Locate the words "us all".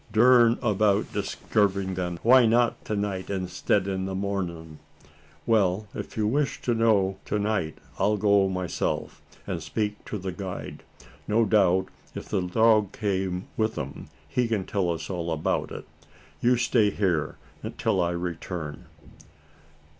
14.89-15.31